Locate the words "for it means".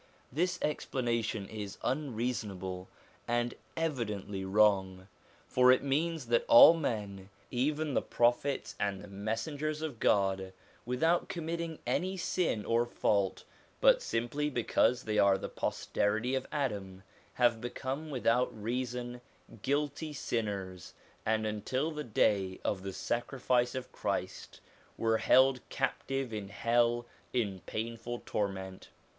5.47-6.25